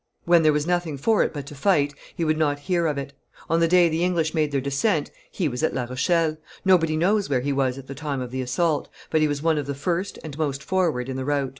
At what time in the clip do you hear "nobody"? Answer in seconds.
6.65-6.97